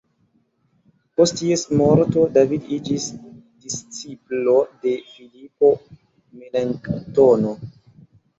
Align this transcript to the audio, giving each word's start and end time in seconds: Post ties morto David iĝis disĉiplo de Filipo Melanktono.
Post 1.19 1.33
ties 1.41 1.65
morto 1.81 2.23
David 2.37 2.71
iĝis 2.77 3.05
disĉiplo 3.67 4.57
de 4.87 4.95
Filipo 5.13 5.71
Melanktono. 6.41 7.55